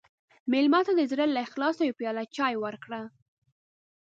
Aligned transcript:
مېلمه 0.51 0.81
ته 0.87 0.93
د 0.95 1.01
زړه 1.11 1.25
له 1.35 1.39
اخلاصه 1.47 1.81
یوه 1.85 1.97
پیاله 1.99 2.23
چای 2.35 2.53
ورکړه. 2.63 3.01